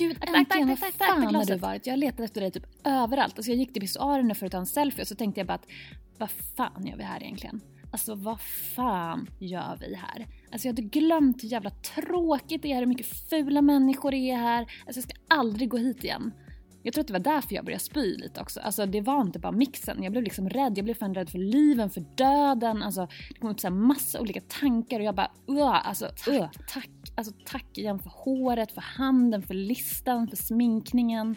[0.00, 0.68] gud, tack, äntligen!
[0.68, 1.86] tack, Vad tack, tack, fan har du varit?
[1.86, 3.38] Jag letade efter dig typ överallt.
[3.38, 5.54] Alltså jag gick till pissoaren för att ta en selfie och så tänkte jag bara
[5.54, 5.66] att
[6.18, 7.60] vad fan gör vi här egentligen?
[7.92, 8.40] Alltså vad
[8.76, 10.26] fan gör vi här?
[10.52, 14.36] Alltså jag hade glömt hur jävla tråkigt det är, hur mycket fula människor det är
[14.36, 14.60] här.
[14.60, 16.32] Alltså jag ska aldrig gå hit igen.
[16.82, 18.60] Jag tror att det var därför jag började spy lite också.
[18.60, 20.02] Alltså det var inte bara mixen.
[20.02, 20.78] Jag blev liksom rädd.
[20.78, 22.82] Jag blev fan rädd för liven, för döden.
[22.82, 26.90] Alltså det kom upp så massa olika tankar och jag bara uh, alltså tack, tack.
[27.14, 31.34] Alltså tack igen för håret, för handen, för listan, för sminkningen.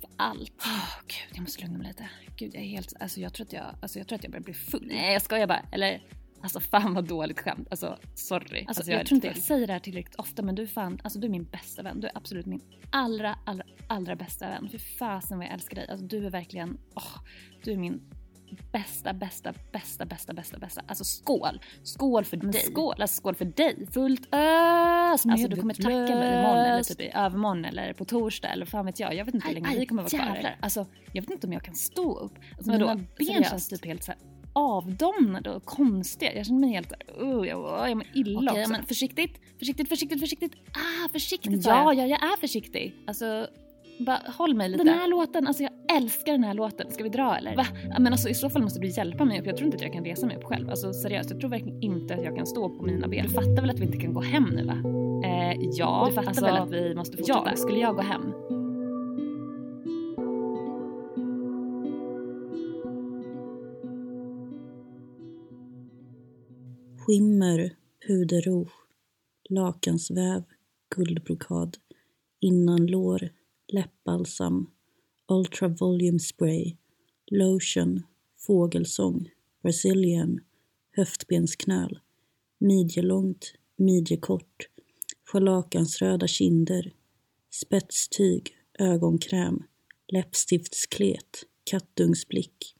[0.00, 0.52] För allt.
[0.66, 2.08] Åh gud, jag måste lugna mig lite.
[2.36, 2.94] Gud, jag är helt...
[3.00, 4.86] Alltså jag tror att jag, alltså, jag, tror att jag börjar bli full.
[4.86, 5.62] Nej, jag skojar bara.
[5.72, 6.02] Eller
[6.44, 7.68] Alltså fan vad dåligt skämt.
[7.70, 8.64] Alltså sorry.
[8.68, 11.00] Alltså, jag, jag tror inte jag säger det här tillräckligt ofta men du är fan,
[11.04, 12.00] alltså du är min bästa vän.
[12.00, 14.68] Du är absolut min allra, allra, allra bästa vän.
[14.72, 15.88] Fy fasen vad jag älskar dig.
[15.88, 17.18] Alltså du är verkligen, åh,
[17.64, 18.00] du är min
[18.72, 20.82] bästa, bästa, bästa, bästa, bästa, bästa.
[20.86, 21.60] Alltså skål!
[21.82, 22.60] Skål för Men dig.
[22.60, 23.86] skål, alltså skål för dig.
[23.92, 28.48] Fullt ös Alltså du kommer tacka mig imorgon eller typ i övermorgon eller på torsdag
[28.48, 29.14] eller fan vet jag.
[29.14, 30.56] Jag vet inte hur länge aj, vi kommer vara kvar.
[30.60, 32.38] Alltså jag vet inte om jag kan stå upp.
[32.56, 34.20] Alltså, mina ben känns typ helt så här
[34.54, 36.34] avdomnade och konstiga.
[36.34, 38.72] Jag känner mig helt uh, jag, jag mår illa Okej, också.
[38.72, 40.52] men försiktigt, försiktigt, försiktigt, försiktigt.
[40.72, 41.94] Ah, försiktigt Men sa jag.
[41.94, 42.94] ja, ja, jag är försiktig.
[43.06, 43.46] Alltså,
[43.98, 44.84] bara håll mig lite.
[44.84, 46.90] Den här låten, alltså jag älskar den här låten.
[46.90, 47.56] Ska vi dra eller?
[47.56, 47.66] Va?
[47.90, 49.46] Ja, Men alltså i så fall måste du hjälpa mig upp.
[49.46, 50.70] Jag tror inte att jag kan resa mig upp själv.
[50.70, 53.26] Alltså seriöst, jag tror verkligen inte att jag kan stå på mina ben.
[53.26, 54.76] Du fattar väl att vi inte kan gå hem nu va?
[55.24, 57.42] Eh, ja, du fattar alltså, väl att vi måste fortsätta?
[57.50, 58.32] Ja, Skulle jag gå hem?
[67.06, 68.72] Skimmer, puderrouge,
[69.50, 70.42] lakansväv,
[70.96, 71.76] guldbrokad,
[72.40, 73.28] innanlår,
[73.72, 74.70] läppbalsam,
[75.28, 76.76] ultra volume spray,
[77.30, 78.02] lotion,
[78.38, 79.30] fågelsång,
[79.62, 80.40] brazilian,
[80.90, 81.98] höftbensknöl,
[82.58, 84.68] midjelångt, midjekort,
[85.24, 86.92] scharlakansröda kinder,
[87.50, 89.62] spetstyg, ögonkräm,
[90.08, 92.74] läppstiftsklet, kattungsblick,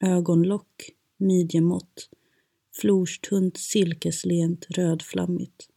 [0.00, 2.08] ögonlock, midjemått,
[2.80, 5.68] florstunt silkeslent rödflammigt.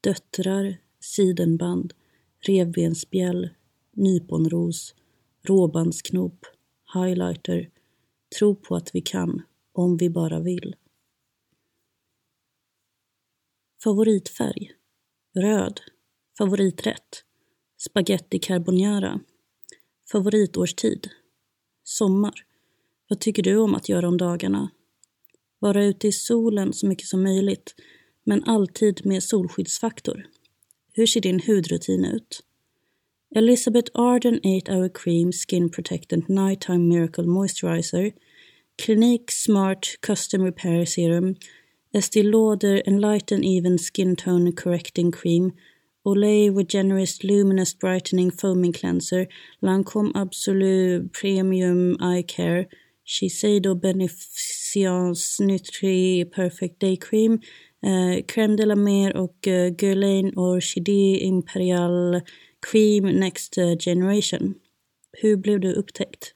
[0.00, 1.94] Döttrar, sidenband,
[2.40, 3.50] revbensspjäll,
[3.92, 4.94] nyponros,
[5.42, 6.46] råbandsknop,
[6.94, 7.70] highlighter,
[8.38, 9.42] tro på att vi kan,
[9.72, 10.76] om vi bara vill.
[13.84, 14.72] Favoritfärg?
[15.34, 15.80] Röd.
[16.38, 17.24] Favoriträtt?
[17.76, 19.20] Spaghetti carbonara.
[20.12, 21.10] Favoritårstid?
[21.84, 22.46] Sommar.
[23.08, 24.70] Vad tycker du om att göra om dagarna?
[25.60, 27.74] Vara ute i solen så mycket som möjligt,
[28.24, 30.26] men alltid med solskyddsfaktor.
[30.94, 32.42] Hur ser din hudrutin ut?
[33.36, 38.12] Elizabeth Arden 8 Hour Cream Skin Protectant Nighttime Miracle Moisturizer
[38.78, 41.34] Clinique Smart Custom Repair Serum
[41.92, 45.52] Estée Lauder Enlighten Even Skin Tone Correcting Cream
[46.06, 49.26] Olay Regenerist Luminous Brightening Foaming Cleanser
[49.60, 52.66] Lancome Absolu Premium Eye Care
[53.04, 53.74] Shiseido
[54.76, 57.40] Beneficence Nutri Perfect Day Cream
[57.82, 62.20] eh, Crème de la Mer och eh, Guerlain Orchidée Imperial
[62.60, 64.54] Cream Next eh, Generation.
[65.12, 66.32] Hur blev du upptäckt?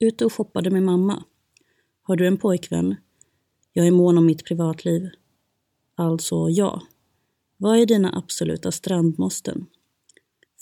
[0.00, 1.24] Ute och shoppade med mamma.
[2.02, 2.96] Har du en pojkvän?
[3.72, 5.08] Jag är mån om mitt privatliv.
[5.94, 6.82] Alltså ja.
[7.56, 9.66] Vad är dina absoluta strandmåsten?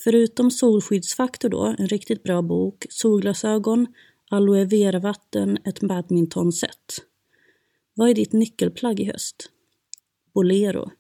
[0.05, 3.87] Förutom solskyddsfaktor då, en riktigt bra bok, solglasögon,
[4.31, 7.05] aloe vera-vatten, ett badmintonset.
[7.95, 9.51] Vad är ditt nyckelplagg i höst?
[10.35, 10.91] Bolero.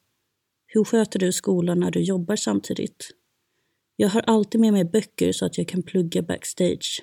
[0.66, 3.10] Hur sköter du skolan när du jobbar samtidigt?
[3.96, 7.02] Jag har alltid med mig böcker så att jag kan plugga backstage.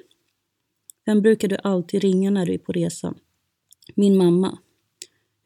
[1.06, 3.14] Vem brukar du alltid ringa när du är på resa?
[3.96, 4.60] Min mamma.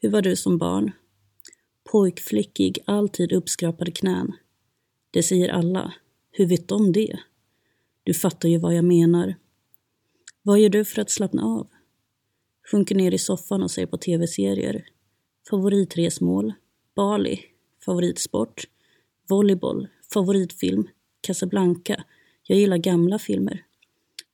[0.02, 0.92] Hur var du som barn?
[1.92, 4.34] Pojkflickig, alltid uppskrapade knän.
[5.12, 5.94] Det säger alla.
[6.32, 7.20] Hur vet de det?
[8.04, 9.36] Du fattar ju vad jag menar.
[10.44, 11.68] Vad gör du för att slappna av?
[12.72, 14.86] Sjunker ner i soffan och ser på tv-serier.
[15.50, 16.54] Favoritresmål?
[16.96, 17.40] Bali.
[17.86, 18.64] Favoritsport?
[19.30, 19.88] Volleyboll.
[20.14, 20.88] Favoritfilm?
[21.22, 22.04] Casablanca.
[22.44, 23.66] Jag gillar gamla filmer.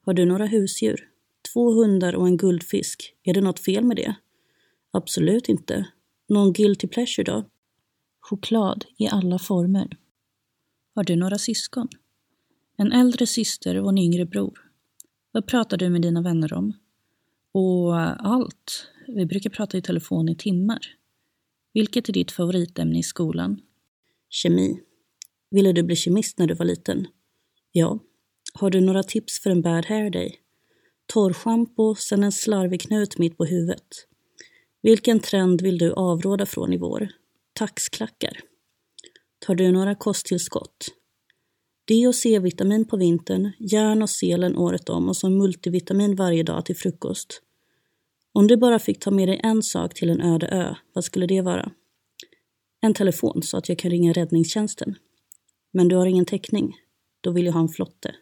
[0.01, 1.09] Har du några husdjur?
[1.53, 3.15] Två hundar och en guldfisk.
[3.23, 4.15] Är det något fel med det?
[4.91, 5.87] Absolut inte.
[6.27, 7.43] Någon guilty pleasure då?
[8.19, 9.97] Choklad i alla former.
[10.95, 11.87] Har du några syskon?
[12.77, 14.64] En äldre syster och en yngre bror.
[15.35, 16.73] Vad pratar du med dina vänner om?
[17.51, 18.87] Och allt.
[19.07, 20.79] Vi brukar prata i telefon i timmar.
[21.73, 23.61] Vilket är ditt favoritämne i skolan?
[24.29, 24.79] Kemi.
[25.51, 27.07] Ville du bli kemist när du var liten?
[27.71, 27.99] Ja.
[28.53, 30.35] Har du några tips för en bad hair day?
[31.05, 34.07] Torrschampo, sen en slarvig knut mitt på huvudet.
[34.81, 37.07] Vilken trend vill du avråda från i vår?
[37.53, 38.39] Taxklackar.
[39.39, 40.87] Tar du några kosttillskott?
[41.87, 46.65] D och C-vitamin på vintern, järn och selen året om och så multivitamin varje dag
[46.65, 47.41] till frukost.
[48.33, 51.27] Om du bara fick ta med dig en sak till en öde ö, vad skulle
[51.27, 51.71] det vara?
[52.81, 54.95] En telefon så att jag kan ringa räddningstjänsten.
[55.73, 56.75] Men du har ingen täckning.
[57.21, 58.15] Då vill jag ha en flotte.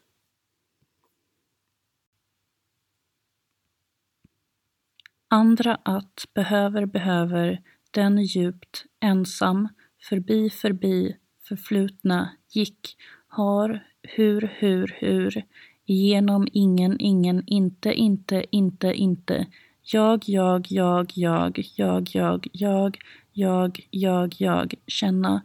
[5.27, 7.61] Andra att behöver, behöver,
[7.91, 9.67] den djupt, ensam,
[10.09, 11.15] förbi, förbi,
[11.47, 12.95] förflutna, gick,
[13.33, 15.43] har, hur, hur, hur,
[15.85, 19.45] genom, ingen, ingen, inte, inte, inte, inte,
[19.91, 22.97] jag, jag, jag, jag, jag, jag, jag,
[23.33, 25.41] jag, jag, jag, känna,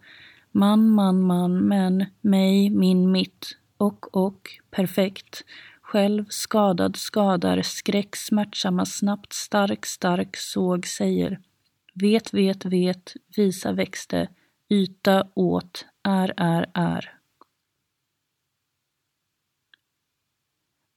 [0.52, 5.44] man, man, man, men, mig, min, mitt, och, och, perfekt,
[5.82, 11.40] själv, skadad, skadar, skräck, smärtsamma, snabbt, stark, stark, såg, säger,
[11.94, 14.28] vet, vet, vet, visa, växte,
[14.70, 17.17] yta, åt, är, är, är.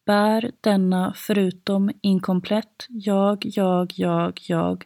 [0.05, 4.85] Bär denna förutom inkomplett jag, jag, jag, jag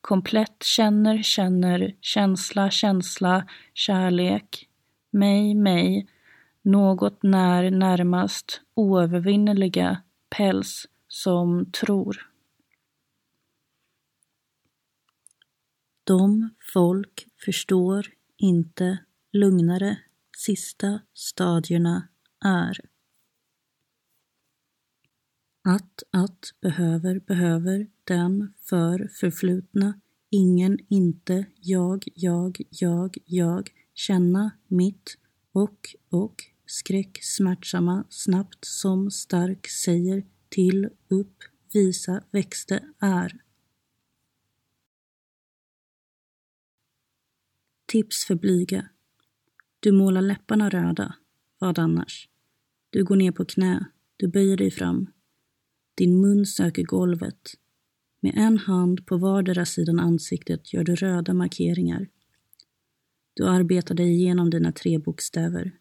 [0.00, 4.68] komplett känner, känner, känsla, känsla, kärlek,
[5.10, 6.06] mig, mig,
[6.62, 12.30] något när, närmast, oövervinneliga, päls som tror.
[16.04, 18.06] De folk förstår
[18.36, 18.98] inte
[19.32, 19.98] lugnare
[20.36, 22.08] sista stadierna
[22.44, 22.80] är.
[25.62, 30.00] Att, att, behöver, behöver, den, för, förflutna,
[30.30, 35.18] ingen, inte, jag, jag, jag, jag, känna, mitt,
[35.52, 41.36] och, och, skräck, smärtsamma, snabbt, som, stark, säger, till, upp,
[41.72, 43.40] visa, växte, är.
[47.86, 48.88] Tips för blyga.
[49.80, 51.14] Du målar läpparna röda.
[51.58, 52.28] Vad annars?
[52.90, 53.84] Du går ner på knä.
[54.16, 55.06] Du böjer dig fram.
[55.98, 57.54] Din mun söker golvet.
[58.20, 62.08] Med en hand på vardera sidan ansiktet gör du röda markeringar.
[63.34, 65.78] Du arbetar dig igenom dina tre bokstäver.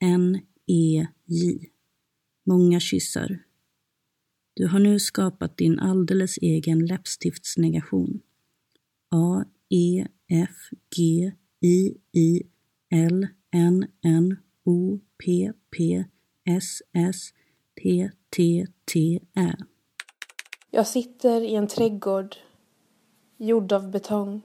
[0.00, 1.58] N, E, J.
[2.44, 3.44] Många kyssar.
[4.54, 8.20] Du har nu skapat din alldeles egen läppstiftsnegation.
[9.10, 12.42] A, E, F, G, I, I,
[12.90, 16.04] L, N, N, O, P, P,
[16.44, 17.32] S, S,
[17.82, 19.56] T, TTE.
[20.70, 22.36] Jag sitter i en trädgård
[23.36, 24.42] gjord av betong.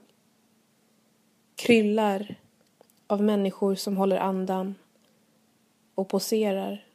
[1.54, 2.40] Kryllar
[3.06, 4.74] av människor som håller andan
[5.94, 6.86] och poserar.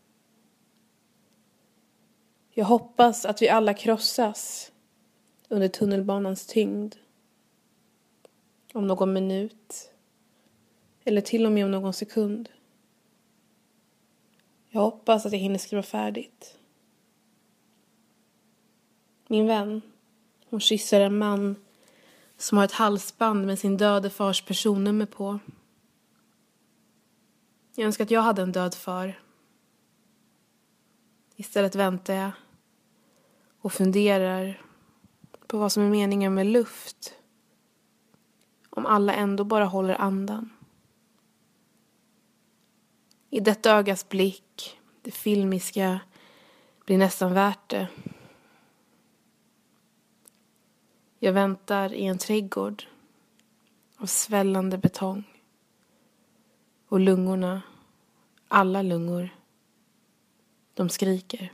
[2.50, 4.72] Jag hoppas att vi alla krossas
[5.50, 6.96] under tunnelbanans tyngd.
[8.74, 9.92] Om någon minut.
[11.04, 12.50] Eller till och med om någon sekund.
[14.70, 16.58] Jag hoppas att jag hinner skriva färdigt.
[19.28, 19.82] Min vän,
[20.50, 21.56] hon kysser en man
[22.38, 25.40] som har ett halsband med sin döde fars personnummer på.
[27.76, 29.20] Jag önskar att jag hade en död far.
[31.36, 32.32] Istället väntar jag
[33.62, 34.62] och funderar
[35.48, 37.14] på vad som är meningen med luft
[38.70, 40.50] om alla ändå bara håller andan.
[43.30, 46.00] I detta ögas blick, det filmiska,
[46.86, 47.88] blir nästan värt det.
[51.20, 52.84] Jag väntar i en trädgård
[53.98, 55.24] av svällande betong.
[56.88, 57.62] Och lungorna,
[58.48, 59.30] alla lungor,
[60.74, 61.54] de skriker.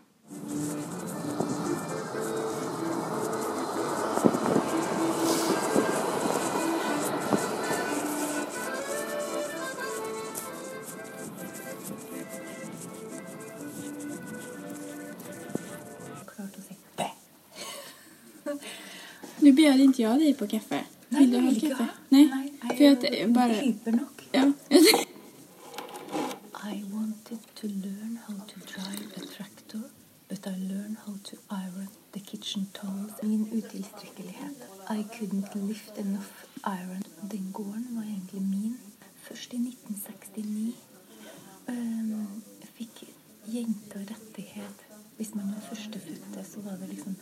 [19.61, 20.83] Bjöd inte jag dig på kaffe.
[21.09, 21.87] Vill du ha kaffe?
[22.09, 22.53] Nej.
[22.77, 23.55] För att eh, bara...
[24.31, 24.51] Ja.
[26.73, 29.81] I wanted to learn how to drive a tractor,
[30.29, 33.11] but I learned how to iron the kitchen towels.
[33.21, 34.57] Min utillsträckelighet.
[34.89, 36.33] I couldn't lift enough
[36.65, 37.03] iron.
[37.21, 38.77] Den gården var egentligen min.
[39.23, 40.73] Först i 1969
[41.65, 42.41] um,
[42.73, 43.03] fick
[43.45, 44.77] jenter rättighet.
[45.17, 47.15] Hvis man var førstefødte, så var det liksom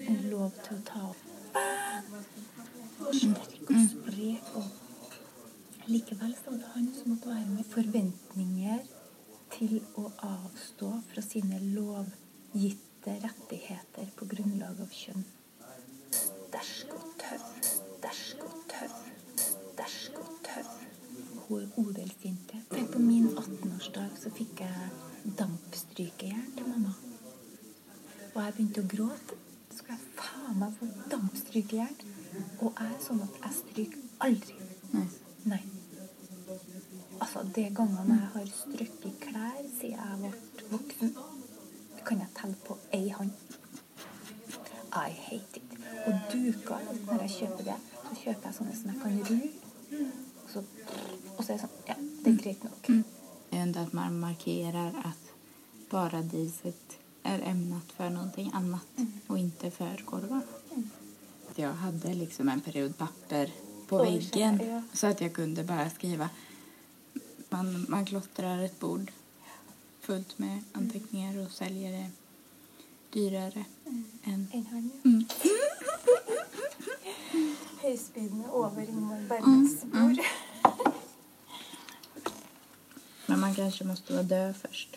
[0.00, 1.14] en lov til å ta
[1.52, 2.08] fan!
[3.12, 4.70] Skjønner og sprek og
[5.90, 8.82] Likevel så var det han som måtte være med forventninger
[9.52, 15.26] til å avstå fra sine lovgitte rettigheter på grunnlag av kjønn.
[16.14, 18.96] Sterk og tøff, sterk og tøff,
[19.42, 20.72] sterk og tøff.
[21.48, 22.62] Hun er odelsjente.
[22.70, 26.94] Tenk på min 18-årsdag, så fikk jeg dampstrykejern til mamma.
[28.32, 29.41] Og jeg begynte å gråte
[31.62, 31.94] dampstrykejern.
[32.60, 34.54] Og jeg er sånn at jeg stryker aldri.
[34.92, 35.06] Nei.
[35.44, 35.60] Nei.
[37.20, 41.14] Altså, de gangene jeg har strøkket klær siden jeg ble voksen,
[42.06, 43.32] kan jeg telle på ei hånd.
[44.92, 45.76] I hate it.
[46.06, 49.52] Og duker, når jeg kjøper det, så kjøper jeg sånne som jeg kan rulle.
[50.42, 50.64] Og så,
[51.36, 52.90] og så er det sånn Ja, det er greit nok.
[53.52, 55.32] Är ändå att man markerar att
[55.90, 58.86] paradiset är ämnat för någonting annat
[59.26, 60.42] och inte för korvar.
[61.54, 63.50] Jag hade liksom en period papper
[63.88, 64.82] på Oj, väggen ja.
[64.92, 66.30] så att jag kunde bara skriva.
[67.48, 69.12] Man, man klottrar ett bord
[70.00, 72.10] fullt med anteckningar och säljer det
[73.10, 73.64] dyrare
[74.24, 74.48] än...
[74.52, 75.10] En hånd, ja.
[77.82, 80.18] Høyspydene over Ingmar Bergens bord.
[83.26, 84.96] Men man kanske måste vara död först.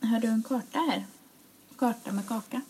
[0.00, 1.06] Har du en karta här?
[1.78, 2.60] Karta med kaka.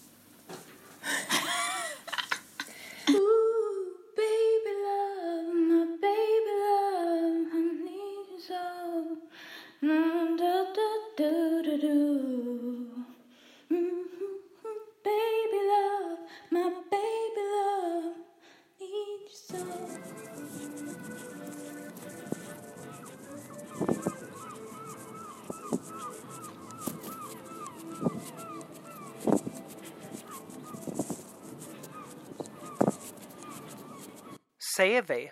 [34.88, 35.30] CV.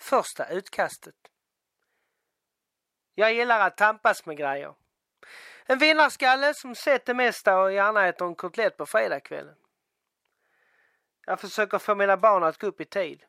[0.00, 1.14] Första utkastet.
[3.14, 4.74] Jag gillar att tampas med grejer.
[5.66, 9.56] En vinnarskalle som sett det mesta och gärna äter en kotlett på fredagskvällen.
[11.26, 13.24] Jag försöker få mina barn att gå upp i tid.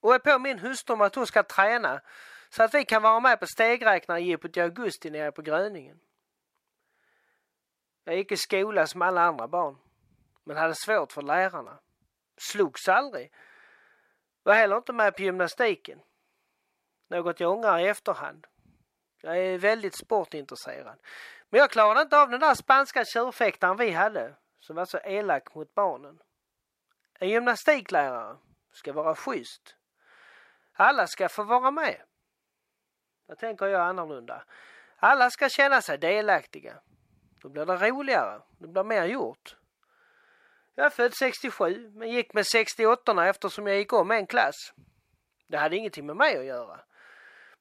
[0.00, 2.00] Och är på min hustru om att hon ska träna
[2.48, 6.00] så att vi kan vara med på stegräknarjippot i augusti nere på Gröningen.
[8.04, 9.78] Jag gick i skola som alla andra barn,
[10.44, 11.78] men hade svårt för lärarna.
[12.36, 13.32] Slogs aldrig.
[14.44, 16.00] Var heller inte med på gymnastiken.
[17.08, 18.46] Något jag ångrar i efterhand.
[19.22, 20.98] Jag är väldigt sportintresserad.
[21.50, 25.54] Men jag klarade inte av den där spanska tjurfäktaren vi hade, som var så elak
[25.54, 26.18] mot barnen.
[27.18, 28.36] En gymnastiklärare
[28.72, 29.76] ska vara schysst.
[30.72, 32.02] Alla ska få vara med.
[33.26, 34.44] Där tänker jag annorlunda.
[34.96, 36.80] Alla ska känna sig delaktiga.
[37.42, 38.42] Då blir det roligare.
[38.58, 39.56] Det blir mer gjort.
[40.74, 44.72] Jag är född 67 men gick med 68 eftersom jag gick om en klass.
[45.48, 46.80] Det hade ingenting med mig att göra.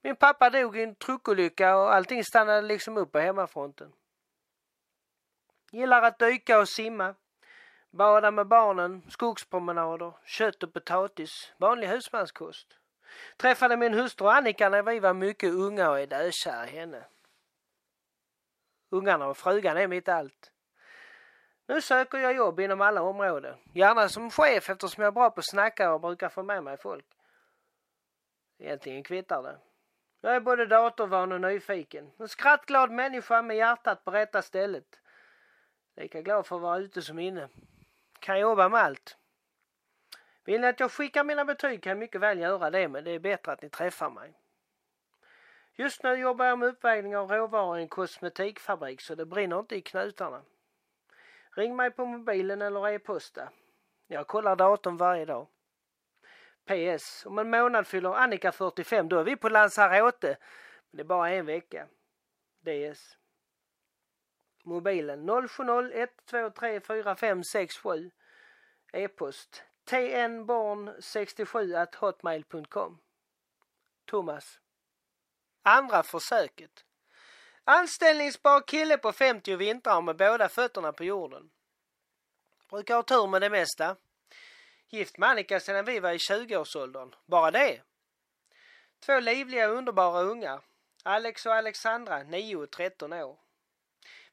[0.01, 3.93] Min pappa dog i en truckolycka och allting stannade liksom upp på hemmafronten.
[5.71, 7.15] Gillar att dyka och simma.
[7.91, 12.67] Bada med barnen, skogspromenader, kött och potatis, vanlig husmanskost.
[13.37, 17.05] Träffade min hustru Annika när vi var mycket unga och är dökär i henne.
[18.89, 20.52] Ungarna och frugan är mitt allt.
[21.73, 23.55] Nu söker jag jobb inom alla områden.
[23.73, 26.77] Gärna som chef eftersom jag är bra på att snacka och brukar få med mig
[26.77, 27.05] folk.
[28.59, 29.57] Egentligen kvittar det.
[30.21, 32.11] Jag är både datorvan och nyfiken.
[32.17, 34.99] En skrattglad människa med hjärtat på rätta stället.
[35.95, 37.49] Lika glad för att vara ute som inne.
[38.19, 39.17] Kan jobba med allt.
[40.43, 43.11] Vill ni att jag skickar mina betyg kan jag mycket väl göra det men det
[43.11, 44.33] är bättre att ni träffar mig.
[45.75, 49.75] Just nu jobbar jag med uppvägning av råvaror i en kosmetikfabrik så det brinner inte
[49.75, 50.41] i knutarna.
[51.55, 53.49] Ring mig på mobilen eller e-posta.
[54.07, 55.47] Jag kollar datorn varje dag.
[56.65, 57.25] PS.
[57.25, 59.09] Om en månad fyller Annika 45.
[59.09, 60.37] Då är vi på Lanzarote.
[60.89, 61.87] Men det är bara en vecka.
[62.61, 63.17] DS.
[64.63, 68.11] Mobilen 0701234567
[68.93, 72.99] E-post tnborn67 hotmail.com.
[74.05, 74.59] Thomas.
[75.63, 76.85] Andra försöket.
[77.65, 81.49] Anställningsbar kille på 50 vintrar med båda fötterna på jorden.
[82.69, 83.95] Brukar ha tur med det mesta.
[84.89, 87.15] Gift med Annika sedan vi var i 20-årsåldern.
[87.25, 87.81] Bara det.
[89.05, 90.61] Två livliga underbara ungar.
[91.03, 93.39] Alex och Alexandra, 9 och 13 år.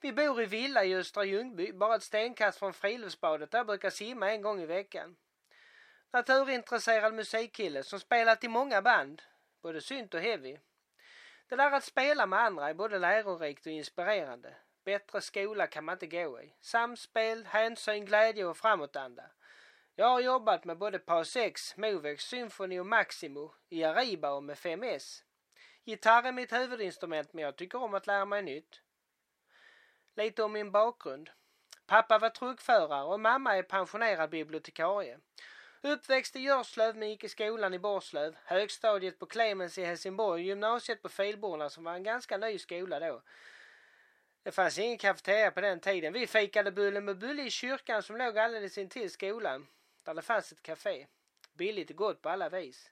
[0.01, 3.91] Vi bor i villa i Östra Ljungby, bara ett stenkast från friluftsbadet där jag brukar
[3.91, 5.17] simma en gång i veckan.
[6.11, 9.23] Naturintresserad musikkille som spelat i många band,
[9.63, 10.59] både synt och heavy.
[11.50, 14.54] Det där att spela med andra är både lärorikt och inspirerande.
[14.85, 16.54] Bättre skola kan man inte gå i.
[16.61, 19.30] Samspel, hänsyn, glädje och framåtanda.
[19.95, 24.57] Jag har jobbat med både PAS 6, Movex, Symphony och Maximo, i Ariba och med
[24.57, 25.23] 5S.
[25.85, 28.80] Gitarr är mitt huvudinstrument men jag tycker om att lära mig nytt.
[30.16, 31.30] Lite om min bakgrund.
[31.87, 35.19] Pappa var truckförare och mamma är pensionerad bibliotekarie.
[35.83, 41.03] Uppväxt i Görslöv men gick i skolan i Borslöv, högstadiet på Clemens i Helsingborg gymnasiet
[41.03, 43.23] på Filborna som var en ganska ny skola då.
[44.43, 46.13] Det fanns ingen kafeteria på den tiden.
[46.13, 49.67] Vi fikade bulle med bulle i kyrkan som låg alldeles intill skolan.
[50.05, 51.07] Där det fanns ett café.
[51.53, 52.91] Billigt och gott på alla vis.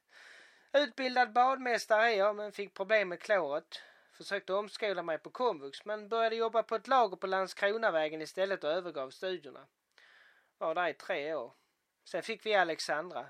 [0.73, 3.83] Utbildad badmästare är jag men fick problem med kloret.
[4.13, 8.71] Försökte omskola mig på komvux men började jobba på ett lager på Landskronavägen istället och
[8.71, 9.67] övergav studierna.
[10.59, 11.53] Var där i tre år.
[12.09, 13.27] Sen fick vi Alexandra.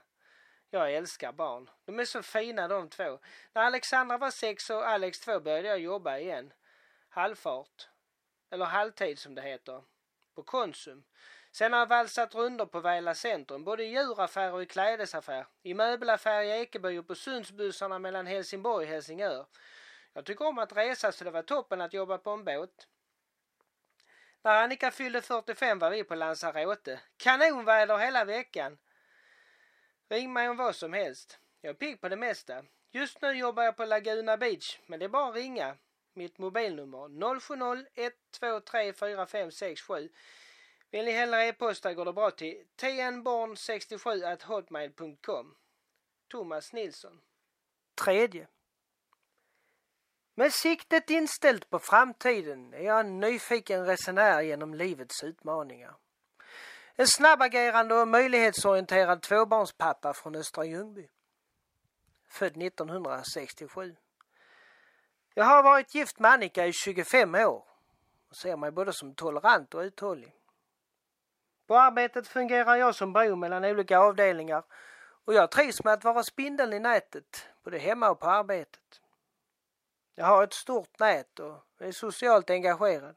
[0.71, 1.71] Jag älskar barn.
[1.85, 3.19] De är så fina de två.
[3.53, 6.53] När Alexandra var sex och Alex två började jag jobba igen.
[7.09, 7.89] Halvfart.
[8.51, 9.83] Eller halvtid som det heter.
[10.35, 11.05] På Konsum.
[11.53, 15.75] Sen har jag valsat runder på Väla centrum, både i djuraffär och i klädesaffär, i
[15.75, 19.47] möbelaffär i Ekeby och på Sundsbussarna mellan Helsingborg och Helsingör.
[20.13, 22.89] Jag tycker om att resa så det var toppen att jobba på en båt.
[24.43, 27.01] När Annika fyllde 45 var vi på Lanzarote.
[27.17, 28.79] Kanonväder hela veckan.
[30.09, 31.39] Ring mig om vad som helst.
[31.61, 32.65] Jag är pigg på det mesta.
[32.91, 35.77] Just nu jobbar jag på Laguna Beach, men det är bara att ringa.
[36.15, 40.09] Mitt mobilnummer 070 123 4567.
[40.91, 45.55] Vill ni hellre e-posta går det bra till tnborn67 hotmail.com.
[46.29, 47.21] Thomas Nilsson.
[48.05, 48.49] Tredje.
[50.39, 55.95] Med siktet inställt på framtiden är jag en nyfiken resenär genom livets utmaningar.
[56.95, 61.09] En snabbagerande och möjlighetsorienterad tvåbarnspappa från Östra Ljungby.
[62.29, 63.97] Född 1967.
[65.35, 67.65] Jag har varit gift med Annika i 25 år
[68.29, 70.35] och ser mig både som tolerant och uthållig.
[71.67, 74.65] På arbetet fungerar jag som bro mellan olika avdelningar
[75.25, 79.01] och jag trivs med att vara spindeln i nätet, både hemma och på arbetet.
[80.19, 83.17] Jag har ett stort nät och är socialt engagerad.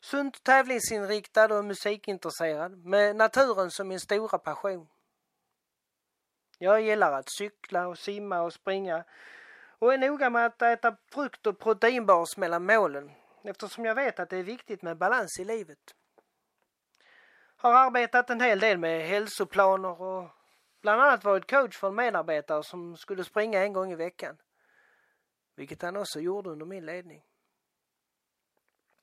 [0.00, 4.88] Sunt tävlingsinriktad och musikintresserad med naturen som min stora passion.
[6.58, 9.04] Jag gillar att cykla och simma och springa
[9.78, 13.10] och är noga med att äta frukt och proteinbars mellan målen
[13.44, 15.94] eftersom jag vet att det är viktigt med balans i livet.
[17.56, 20.30] Har arbetat en hel del med hälsoplaner och
[20.82, 24.38] bland annat varit coach för en medarbetare som skulle springa en gång i veckan.
[25.60, 27.24] Vilket han också gjorde under min ledning.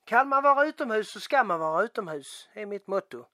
[0.04, 3.26] Kan man vara utomhus så ska man vara utomhus, är mitt motto.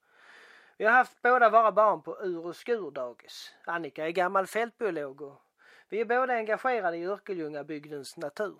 [0.77, 3.53] Vi har haft båda våra barn på ur och skurdagis.
[3.65, 5.41] Annika är gammal fältbiolog och
[5.89, 8.59] vi är båda engagerade i Örkelljungabygdens natur.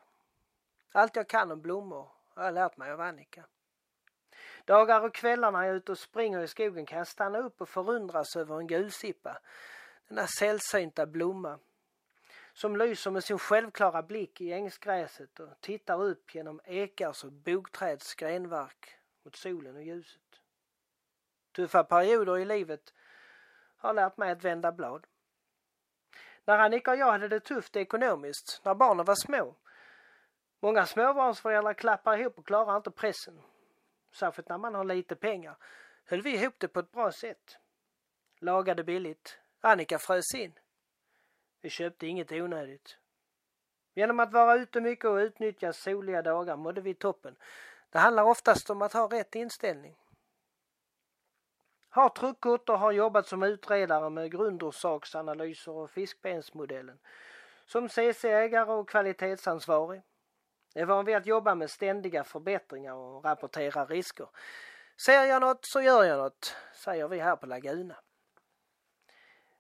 [0.91, 3.45] Allt jag kan om blommor har jag lärt mig av Annika.
[4.65, 7.62] Dagar och kvällar när jag är ute och springer i skogen kan jag stanna upp
[7.62, 9.38] och förundras över en gulsippa.
[10.08, 11.60] Denna sällsynta blomma
[12.56, 18.15] som lyser med sin självklara blick i ängsgräset och tittar upp genom ekars och bogträds
[18.15, 20.22] grenverk mot solen och ljuset.
[21.56, 22.94] Tuffa perioder i livet
[23.78, 25.08] har lärt mig att vända blad.
[26.46, 29.56] När Annika och jag hade det tufft ekonomiskt, när barnen var små.
[30.60, 33.41] Många småbarnsföräldrar klappar ihop och klarar inte pressen.
[34.12, 35.58] Särskilt när man har lite pengar.
[36.06, 37.58] Höll vi ihop det på ett bra sätt.
[38.39, 39.39] Lagade billigt.
[39.62, 40.54] Annika frös in.
[41.65, 42.97] Vi köpte inget onödigt.
[43.95, 47.36] Genom att vara ute mycket och utnyttja soliga dagar mådde vi toppen.
[47.89, 49.95] Det handlar oftast om att ha rätt inställning.
[51.89, 56.99] Har truckkort och har jobbat som utredare med grundorsaksanalyser och fiskbensmodellen.
[57.65, 60.01] Som CC-ägare och kvalitetsansvarig.
[60.75, 64.28] Är van vid att jobba med ständiga förbättringar och rapportera risker.
[64.97, 67.95] Ser jag något så gör jag något, säger vi här på Laguna.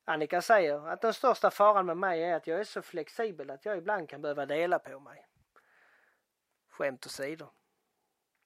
[0.05, 3.65] Annika säger att den största faran med mig är att jag är så flexibel att
[3.65, 5.27] jag ibland kan behöva dela på mig.
[6.69, 7.49] Skämt åsido.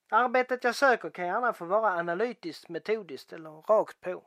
[0.08, 4.22] Arbetet jag söker kan gärna få vara analytiskt, metodiskt eller rakt på.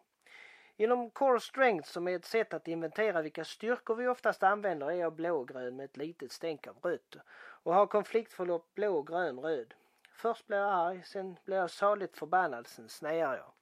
[0.78, 4.96] Inom Core Strength som är ett sätt att inventera vilka styrkor vi oftast använder är
[4.96, 7.16] jag blågrön med ett litet stänk av rött
[7.64, 9.74] och har konfliktförlopp blå, grön, röd.
[10.12, 13.54] Först blir jag arg, sen blir jag saligt förbannad, sen snear jag.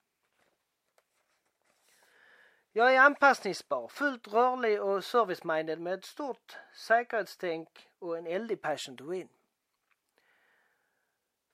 [2.73, 8.97] Jag är anpassningsbar, fullt rörlig och service-minded med ett stort säkerhetstänk och en eldig passion
[8.97, 9.29] to win.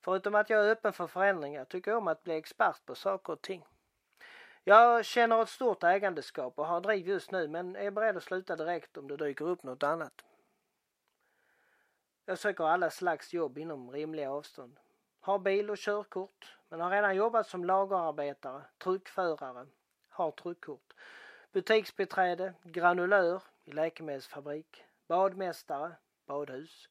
[0.04, 3.32] Förutom att jag är öppen för förändringar tycker jag om att bli expert på saker
[3.32, 3.66] och ting.
[4.64, 8.56] Jag känner ett stort ägandeskap och har driv just nu men är beredd att sluta
[8.56, 10.24] direkt om det dyker upp något annat.
[12.24, 14.80] Jag söker alla slags jobb inom rimliga avstånd.
[15.20, 19.66] Har bil och körkort men har redan jobbat som lagerarbetare, truckförare,
[20.18, 20.92] har truckkort.
[21.52, 25.92] Butiksbiträde, granulör i läkemedelsfabrik, badmästare,
[26.26, 26.88] badhus,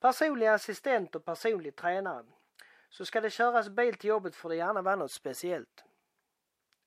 [0.00, 2.24] personlig assistent och personlig tränare.
[2.88, 5.84] Så ska det köras bil till jobbet får det gärna vara något speciellt.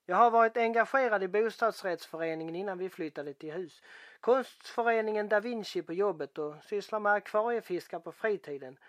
[0.06, 3.82] Jag har varit engagerad i bostadsrättsföreningen innan vi flyttade till hus.
[4.20, 8.80] Konstföreningen Da Vinci på jobbet och sysslar med akvariefiskar på fritiden.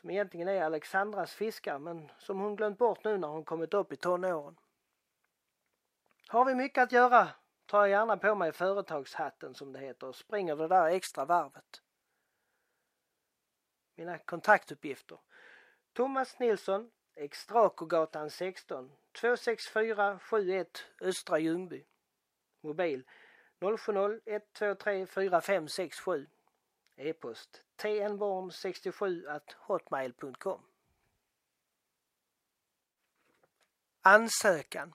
[0.00, 3.92] Som egentligen är Alexandras fiskar men som hon glömt bort nu när hon kommit upp
[3.92, 4.56] i tonåren.
[6.28, 7.28] Har vi mycket att göra
[7.66, 11.82] tar jag gärna på mig företagshatten som det heter och springer det där extra varvet.
[13.94, 15.18] Mina kontaktuppgifter.
[15.92, 21.84] Thomas Nilsson, Extrakogatan 16, 264 71 Östra Ljungby.
[22.60, 23.04] Mobil
[23.60, 26.26] 070 123 4567.
[26.96, 30.60] E-post tnborn67 hotmail.com.
[34.02, 34.94] Ansökan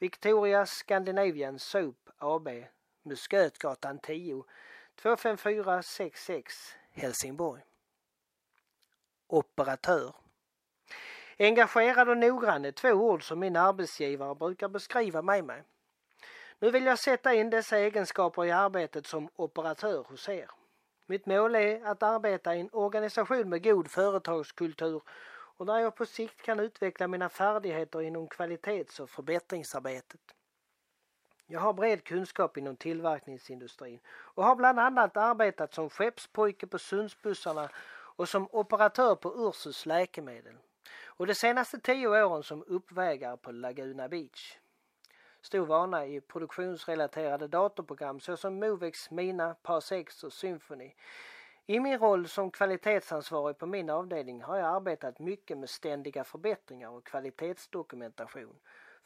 [0.00, 2.48] Victoria Scandinavian Soap AB
[3.06, 4.44] Muskötgatan 10
[4.94, 7.62] 25466 Helsingborg
[9.26, 10.14] Operatör
[11.38, 15.64] Engagerad och noggrann är två ord som min arbetsgivare brukar beskriva mig med.
[16.58, 20.50] Nu vill jag sätta in dessa egenskaper i arbetet som operatör hos er.
[21.06, 25.02] Mitt mål är att arbeta i en organisation med god företagskultur
[25.56, 30.35] och där jag på sikt kan utveckla mina färdigheter inom kvalitets och förbättringsarbetet.
[31.46, 37.68] Jag har bred kunskap inom tillverkningsindustrin och har bland annat arbetat som skeppspojke på Sundsbussarna
[38.16, 40.54] och som operatör på Ursus läkemedel.
[41.06, 44.58] Och de senaste tio åren som uppvägare på Laguna Beach.
[45.40, 50.92] Stor vana i produktionsrelaterade datorprogram såsom Movex, Mina, PASX och Symphony.
[51.66, 56.88] I min roll som kvalitetsansvarig på min avdelning har jag arbetat mycket med ständiga förbättringar
[56.88, 58.56] och kvalitetsdokumentation.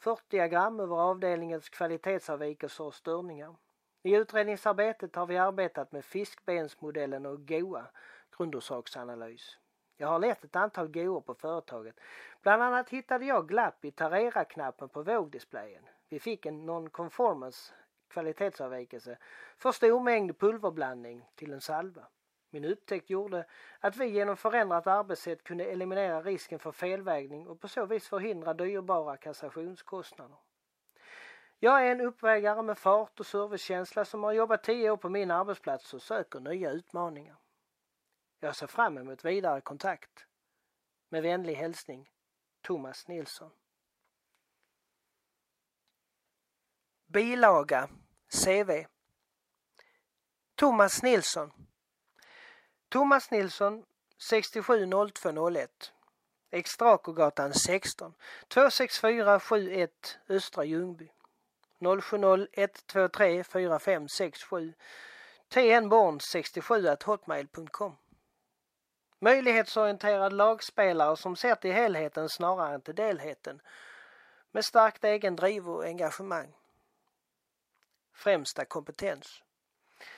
[0.01, 3.55] Fört diagram över avdelningens kvalitetsavvikelser och störningar.
[4.03, 7.85] I utredningsarbetet har vi arbetat med fiskbensmodellen och GOA,
[8.37, 9.57] grundorsaksanalys.
[9.97, 11.99] Jag har lett ett antal GOA på företaget.
[12.41, 15.83] Bland annat hittade jag glapp i Tarera-knappen på vågdisplayen.
[16.09, 17.71] Vi fick en non-conformance
[18.07, 19.17] kvalitetsavvikelse
[19.57, 22.07] för stor mängd pulverblandning till en salva.
[22.53, 23.45] Min upptäckt gjorde
[23.79, 28.53] att vi genom förändrat arbetssätt kunde eliminera risken för felvägning och på så vis förhindra
[28.53, 30.37] dyrbara kassationskostnader.
[31.59, 35.31] Jag är en uppvägare med fart och servicekänsla som har jobbat tio år på min
[35.31, 37.37] arbetsplats och söker nya utmaningar.
[38.39, 40.27] Jag ser fram emot vidare kontakt.
[41.09, 42.09] Med vänlig hälsning
[42.61, 43.51] Thomas Nilsson.
[47.07, 47.89] Bilaga
[48.45, 48.85] CV
[50.55, 51.51] Thomas Nilsson
[52.91, 53.83] Thomas Nilsson
[54.17, 55.91] 670201
[56.51, 58.13] Extrakogatan 16
[58.47, 61.09] 26471 Östra Ljungby
[61.79, 64.73] 070 123 4567
[65.49, 67.97] tnborn67 hotmail.com
[69.19, 73.61] Möjlighetsorienterad lagspelare som ser till helheten snarare än till delheten.
[74.51, 76.53] Med starkt egen driv och engagemang.
[78.13, 79.43] Främsta kompetens.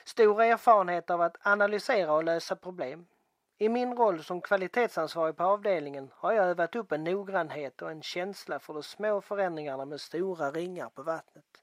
[0.04, 3.06] Stor erfarenhet av att analysera och lösa problem.
[3.58, 8.02] I min roll som kvalitetsansvarig på avdelningen har jag övat upp en noggrannhet och en
[8.02, 11.62] känsla för de små förändringarna med stora ringar på vattnet.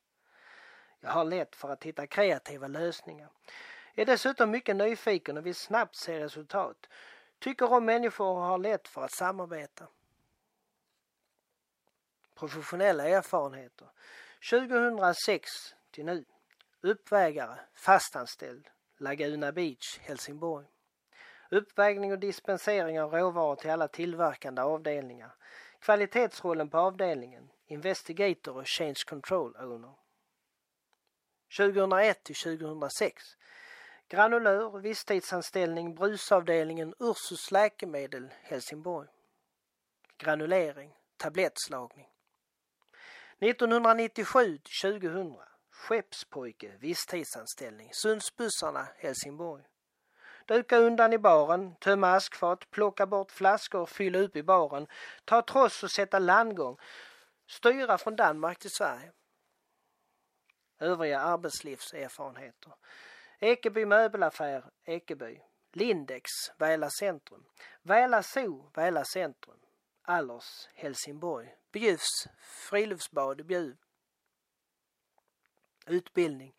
[0.99, 3.29] Jag har lätt för att hitta kreativa lösningar.
[3.95, 6.87] Är dessutom mycket nyfiken och vill snabbt se resultat.
[7.39, 9.87] Tycker om människor och har lätt för att samarbeta.
[12.35, 13.87] Professionella erfarenheter.
[14.49, 16.25] 2006 till nu.
[16.83, 20.65] Uppvägare, fastanställd, Laguna Beach, Helsingborg.
[21.51, 25.35] Uppvägning och dispensering av råvaror till alla tillverkande avdelningar.
[25.79, 29.93] Kvalitetsrollen på avdelningen, Investigator och Change Control Owner.
[31.57, 33.23] 2001 till 2006.
[34.07, 39.09] Granulör, visstidsanställning, brusavdelningen Ursus läkemedel, Helsingborg.
[40.17, 42.07] Granulering, tablettslagning.
[43.39, 45.50] 1997 till 2000.
[45.81, 49.63] Skeppspojke, visstidsanställning, Sundsbussarna, Helsingborg.
[50.47, 54.87] Duka undan i baren, tömma askfat, plocka bort flaskor, fylla upp i baren,
[55.25, 56.77] ta tross och sätta landgång,
[57.47, 59.11] styra från Danmark till Sverige.
[60.79, 62.73] Övriga arbetslivserfarenheter.
[63.39, 65.39] Ekeby möbelaffär, Ekeby.
[65.73, 67.45] Lindex, Väla centrum.
[67.81, 69.59] Väla Zoo, Väla centrum.
[70.01, 71.55] Allers, Helsingborg.
[71.71, 72.27] Bjuvs,
[72.69, 73.77] friluftsbad, Bjuv.
[75.87, 76.53] Utbildning.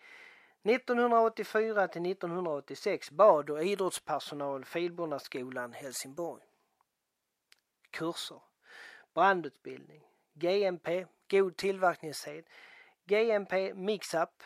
[0.64, 6.42] 1984 till 1986 bad och idrottspersonal Filbornaskolan Helsingborg.
[7.90, 8.40] Kurser.
[9.14, 10.02] Brandutbildning.
[10.34, 12.44] GMP, god tillverkningssed.
[13.06, 14.42] GMP Mixup.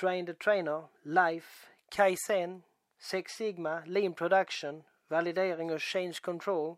[0.00, 0.84] Train the Trainer.
[1.02, 1.66] Life.
[1.90, 2.62] Kaizen.
[2.98, 3.82] Sex Sigma.
[3.86, 4.82] Lean Production.
[5.08, 6.76] Validering och Change Control.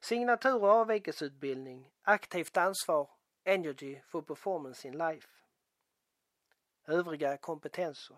[0.00, 1.90] Signatur och avvikelseutbildning.
[2.02, 3.08] Aktivt ansvar.
[3.44, 5.28] Energy for Performance in Life.
[6.88, 8.16] Övriga kompetenser.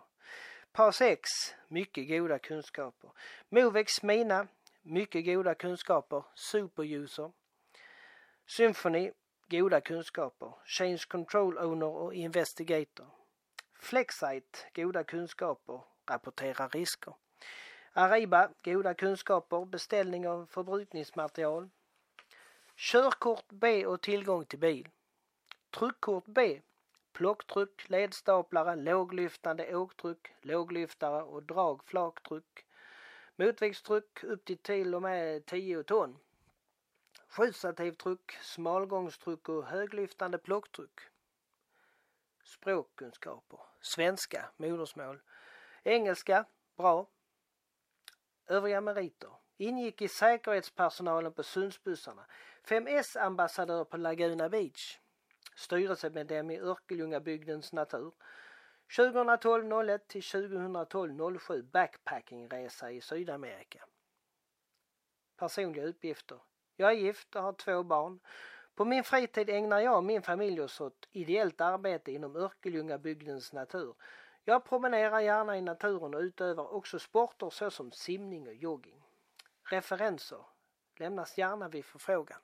[0.71, 1.29] Par 6.
[1.67, 3.11] Mycket goda kunskaper.
[3.49, 4.47] Movex Mina.
[4.81, 6.23] Mycket goda kunskaper.
[6.35, 7.31] Superuser.
[8.45, 9.11] Symphony.
[9.49, 10.53] Goda kunskaper.
[10.65, 13.07] Change Control Owner och Investigator.
[13.79, 14.59] Flexite.
[14.75, 15.81] Goda kunskaper.
[16.09, 17.13] Rapportera risker.
[17.93, 18.49] Ariba.
[18.63, 19.65] Goda kunskaper.
[19.65, 21.69] Beställning av förbrukningsmaterial.
[22.75, 24.89] Körkort B och tillgång till bil.
[25.71, 26.61] Truckkort B.
[27.13, 32.65] Plocktruck, ledstaplare, låglyftande åktruck, låglyftare och dragflaktruck.
[33.35, 36.17] Motviktstruck upp till till och med 10 ton.
[37.27, 40.99] Sjustativtruck, smalgångstruck och höglyftande plocktruck.
[42.43, 43.59] Språkkunskaper.
[43.81, 45.21] Svenska, modersmål.
[45.83, 46.45] Engelska,
[46.77, 47.07] bra.
[48.47, 49.29] Övriga meriter.
[49.57, 52.25] Ingick i säkerhetspersonalen på Sundsbussarna.
[52.63, 55.00] 5S-ambassadör på Laguna Beach.
[55.55, 58.11] Styrelsemedlem i Örkelljungabygdens natur.
[58.95, 63.85] 2012 01 till 2012 07 backpackingresa i Sydamerika.
[65.37, 66.39] Personliga uppgifter.
[66.75, 68.19] Jag är gift och har två barn.
[68.75, 73.95] På min fritid ägnar jag och min familj oss åt ideellt arbete inom Örkelljungabygdens natur.
[74.43, 79.03] Jag promenerar gärna i naturen och utövar också sporter såsom simning och jogging.
[79.63, 80.45] Referenser
[80.99, 82.39] lämnas gärna vid förfrågan.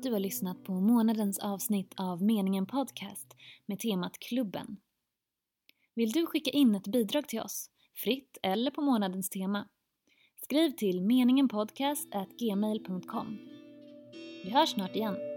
[0.00, 3.36] Att du har lyssnat på månadens avsnitt av Meningen Podcast
[3.66, 4.76] med temat Klubben.
[5.94, 9.68] Vill du skicka in ett bidrag till oss, fritt eller på månadens tema?
[10.42, 13.38] Skriv till meningenpodcast@gmail.com.
[14.44, 15.29] Vi hörs snart igen.